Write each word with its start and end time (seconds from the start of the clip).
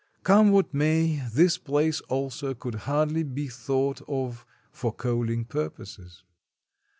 Come 0.23 0.49
what 0.51 0.73
may, 0.73 1.21
this 1.31 1.59
place, 1.59 2.01
also, 2.09 2.55
could 2.55 2.73
hardly 2.73 3.21
be 3.21 3.47
thought 3.47 4.01
of 4.07 4.47
for 4.71 4.91
coaling 4.91 5.45
purposes. 5.45 6.23